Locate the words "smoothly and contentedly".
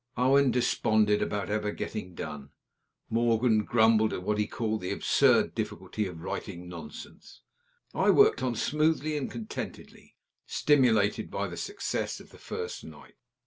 8.55-10.15